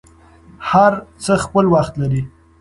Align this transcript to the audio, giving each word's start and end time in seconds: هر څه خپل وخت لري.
هر 0.69 0.93
څه 1.23 1.33
خپل 1.45 1.65
وخت 1.73 1.93
لري. 2.01 2.21